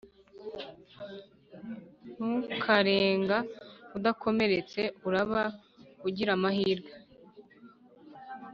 Ntukarenga 2.17 3.37
uDakomeretse 3.97 4.81
uraba 5.07 5.41
ugira 6.07 6.31
amahirwe 6.37 6.91